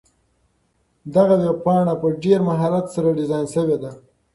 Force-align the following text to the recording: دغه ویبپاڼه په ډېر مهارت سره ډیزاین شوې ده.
دغه 1.15 1.35
ویبپاڼه 1.41 1.93
په 2.01 2.07
ډېر 2.23 2.39
مهارت 2.49 2.85
سره 2.95 3.15
ډیزاین 3.19 3.45
شوې 3.55 3.77
ده. 3.83 3.91